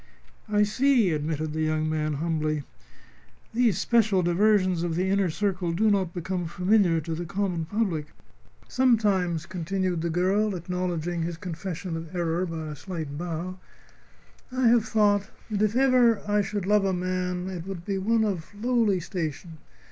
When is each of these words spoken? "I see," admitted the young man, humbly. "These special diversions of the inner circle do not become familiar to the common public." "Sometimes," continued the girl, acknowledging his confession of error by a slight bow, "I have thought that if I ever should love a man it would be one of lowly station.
"I 0.49 0.63
see," 0.63 1.11
admitted 1.11 1.53
the 1.53 1.61
young 1.61 1.87
man, 1.87 2.13
humbly. 2.13 2.63
"These 3.53 3.77
special 3.77 4.23
diversions 4.23 4.81
of 4.81 4.95
the 4.95 5.09
inner 5.11 5.29
circle 5.29 5.71
do 5.73 5.91
not 5.91 6.11
become 6.11 6.47
familiar 6.47 6.99
to 7.01 7.13
the 7.13 7.23
common 7.23 7.65
public." 7.65 8.07
"Sometimes," 8.67 9.45
continued 9.45 10.01
the 10.01 10.09
girl, 10.09 10.55
acknowledging 10.55 11.21
his 11.21 11.37
confession 11.37 11.95
of 11.95 12.15
error 12.15 12.47
by 12.47 12.69
a 12.69 12.75
slight 12.75 13.15
bow, 13.15 13.59
"I 14.51 14.69
have 14.69 14.85
thought 14.85 15.29
that 15.51 15.61
if 15.61 15.75
I 15.75 15.79
ever 15.81 16.41
should 16.41 16.65
love 16.65 16.83
a 16.85 16.93
man 16.93 17.47
it 17.49 17.67
would 17.67 17.85
be 17.85 17.99
one 17.99 18.23
of 18.25 18.55
lowly 18.59 18.99
station. 18.99 19.59